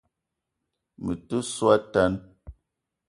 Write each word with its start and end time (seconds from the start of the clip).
Me 1.03 1.13
te 1.29 1.37
so 1.53 1.65
a 1.75 1.77
tan 1.93 2.13